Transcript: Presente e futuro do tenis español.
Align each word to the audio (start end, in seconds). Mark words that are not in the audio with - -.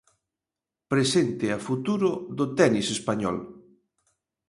Presente 0.91 1.45
e 1.55 1.57
futuro 1.67 2.09
do 2.37 2.45
tenis 2.57 2.87
español. 2.97 3.37